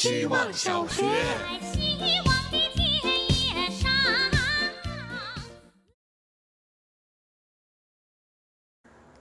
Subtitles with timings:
[0.00, 1.04] 希望小学。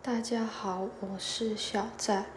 [0.02, 2.28] 大家好，我是小在。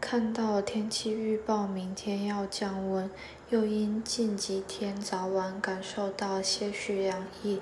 [0.00, 3.10] 看到天气预报，明天要降温，
[3.50, 7.60] 又因近几天早晚感受到些许凉意，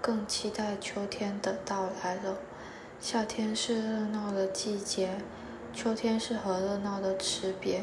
[0.00, 2.36] 更期待秋天的到来了。
[3.00, 5.18] 夏天是热闹的季节，
[5.74, 7.82] 秋天是和热闹的辞别。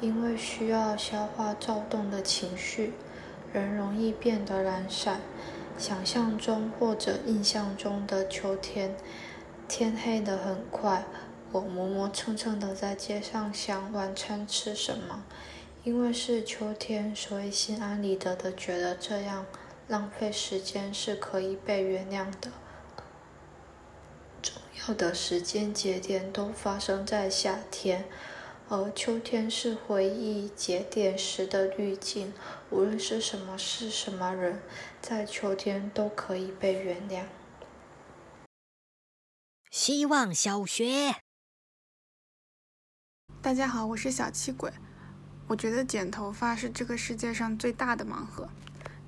[0.00, 2.92] 因为需要消化躁动的情绪，
[3.52, 5.20] 人容易变得懒散。
[5.76, 8.96] 想象中或者印象中的秋天，
[9.68, 11.04] 天黑得很快。
[11.50, 15.24] 我磨磨蹭蹭地在街上想晚餐吃什么，
[15.82, 19.46] 因为是秋天，所以心安理得地觉得这样
[19.86, 22.50] 浪费时间是可以被原谅的。
[24.42, 28.04] 重要的时间节点都发生在夏天，
[28.70, 32.34] 而秋天是回忆节点时的滤镜。
[32.68, 34.60] 无论是什么事、什么人，
[35.00, 37.24] 在秋天都可以被原谅。
[39.70, 41.16] 希望小学。
[43.40, 44.70] 大家好，我是小气鬼。
[45.46, 48.50] 我觉得剪头发是这个世界上最大的盲盒。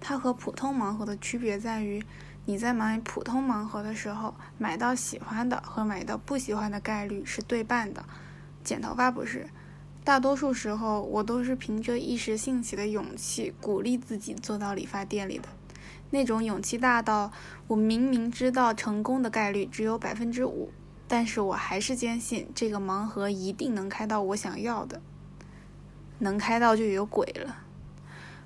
[0.01, 2.03] 它和普通盲盒的区别在于，
[2.47, 8.03] 你在买普通盲盒的时候，买到喜欢的和买到不喜欢的概率是对半的。
[8.63, 9.49] 剪头发不是，
[10.05, 15.49] 大多数时候我都是凭着一时兴起的勇气，鼓励自己坐到理发店里的。
[16.11, 17.33] 那种勇气大到，
[17.69, 20.71] 我明明知道成功的概率只有百分之五。
[21.07, 25.01] 但是我还是坚信这个盲盒一定能开到我想要的，
[26.21, 27.65] 能开到就有鬼了。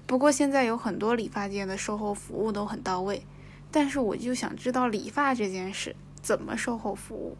[0.07, 3.27] 不过现在有很多理发店的售后服务都很到位，
[3.70, 7.37] 但是我就想知道理发这件事怎么售后服务，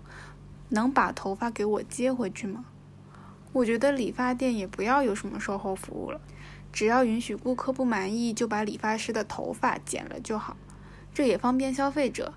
[0.71, 2.65] 能把头发给我接回去吗？
[3.53, 6.21] 我觉得理发店也不要有什么售后服务了，
[6.73, 10.57] 只要允许顾客不满意就把理发师的头发剪了就好，
[11.15, 12.35] 这也方便消费者。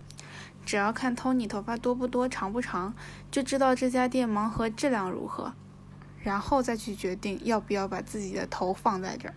[0.64, 2.94] 只要看 Tony 头发多不多、长不长，
[3.32, 5.54] 就知道这家店盲盒质量如何，
[6.20, 9.34] 然后再去决定要不要把自己的头放在这儿。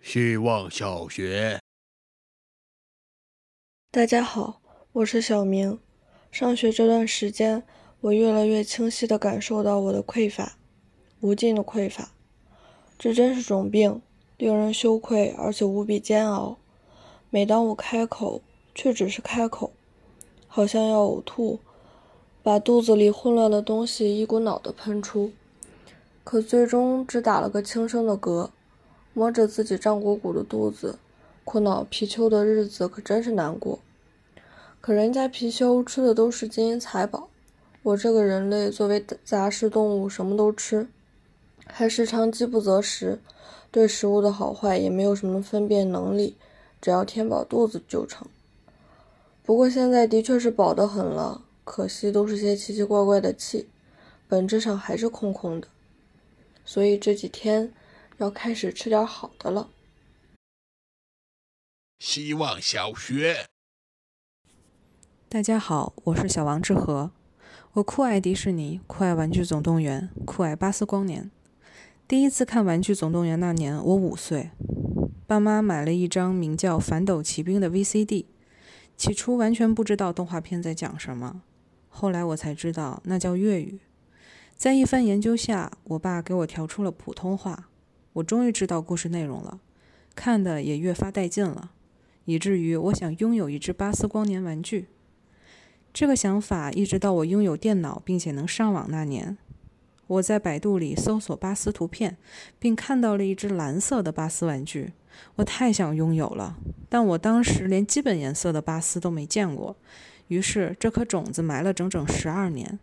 [0.00, 1.58] 希望小学，
[3.90, 4.60] 大家好，
[4.92, 5.80] 我是小明。
[6.32, 7.62] 上学这段时间，
[8.00, 10.56] 我越来越清晰地感受到我的匮乏，
[11.20, 12.08] 无尽的匮乏。
[12.98, 14.00] 这真是种病，
[14.38, 16.56] 令人羞愧，而且无比煎熬。
[17.28, 18.40] 每当我开口，
[18.74, 19.72] 却只是开口，
[20.48, 21.60] 好像要呕吐，
[22.42, 25.32] 把肚子里混乱的东西一股脑的喷出，
[26.24, 28.48] 可最终只打了个轻声的嗝。
[29.12, 30.98] 摸着自己胀鼓鼓的肚子，
[31.44, 33.78] 苦恼貔貅的日子可真是难过。
[34.82, 37.30] 可人家貔貅吃的都是金银财宝，
[37.84, 40.88] 我这个人类作为杂食动物，什么都吃，
[41.66, 43.20] 还时常饥不择食，
[43.70, 46.36] 对食物的好坏也没有什么分辨能力，
[46.80, 48.26] 只要填饱肚子就成。
[49.44, 53.68] 不过现在的确是饱得很了，可惜都是些奇奇怪怪的气，
[54.26, 55.68] 本质上还是空空的。
[56.64, 57.72] 所以这几天
[58.18, 59.70] 要开始吃点好的了。
[62.00, 63.46] 希望小学，
[65.32, 67.10] 大家好，我是小王志和，
[67.72, 71.30] 我酷爱迪士尼，酷爱玩具总动员，酷爱巴斯光年。
[72.06, 74.50] 第一次看玩具总动员那年，我五岁，
[75.26, 78.26] 爸妈买了一张名叫《反斗奇兵》的 VCD。
[78.94, 81.40] 起初完全不知道动画片在讲什么，
[81.88, 83.80] 后来我才知道那叫粤语。
[84.54, 87.70] 在一番研究下，我爸给我调出了普通话，
[88.12, 89.60] 我终于知道故事内容了，
[90.14, 91.70] 看的也越发带劲了，
[92.26, 94.88] 以至于我想拥有一只巴斯光年玩具。
[95.92, 99.36] 这个想法一直到我拥有电脑并且能上网那年，
[100.06, 102.16] 我在百度里搜索巴斯图片，
[102.58, 104.92] 并看到了一只蓝色的巴斯玩具。
[105.36, 106.56] 我太想拥有了，
[106.88, 109.76] 但我当时连基本颜色的巴斯都没见过，
[110.28, 112.78] 于是这颗种子埋了整整十二年。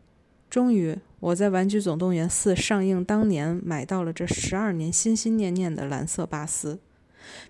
[0.48, 6.80] 终于，我在《玩具总动员4》上映当年买到了这十二年心心念念的蓝色巴斯，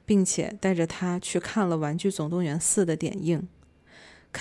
[0.06, 3.46] 并且带着它去看了《玩具总动员4》的点映。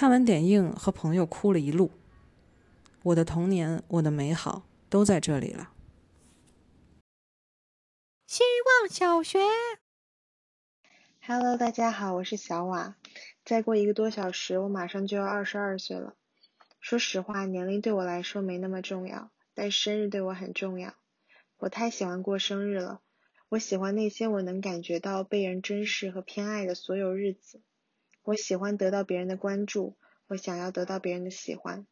[0.00, 1.91] 看完点映，和朋友哭了一路。
[3.03, 5.73] 我的童年，我的美好，都在这里了。
[8.25, 9.41] 希望小学。
[11.27, 12.95] Hello，大家好，我是小瓦。
[13.45, 16.15] 再过一个多小时，我马上就要二十二岁了。
[16.79, 20.95] 说实话，年龄对我来说没那么重要，但生日对我很重要。
[21.56, 23.00] 我太喜欢过生日了，
[23.49, 27.62] 我喜欢那些我能感觉到被人珍视和偏爱的所有日子。
[28.28, 29.96] 我喜欢得到别人的关注，
[30.26, 31.86] 我想要得到别人的喜欢。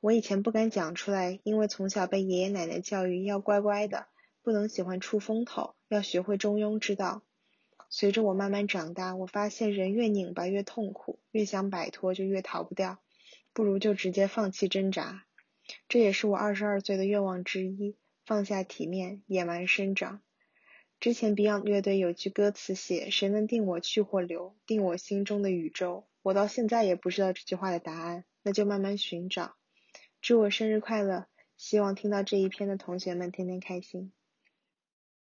[0.00, 4.08] 我以前不敢讲出来，因为从小被爷爷奶奶教育要乖乖的，
[4.42, 7.22] 不能喜欢出风头，要学会中庸之道。
[7.88, 12.98] 随着我慢慢长大，我发现人越拧巴越痛苦，越想摆脱就越逃不掉，
[13.52, 15.26] 不如就直接放弃挣扎。
[15.88, 20.22] 这也是我二十二岁的愿望之一：放下体面，野蛮生长。
[20.98, 29.54] 之前 Beyond 乐队有句歌词写：“谁能定我去或留，定我心中的宇宙？”我到现在也不知道这句话的答案，那就慢慢寻找。
[30.20, 31.26] 祝我生日快乐！
[31.56, 34.12] 希望听到这一篇的同学们天天开心。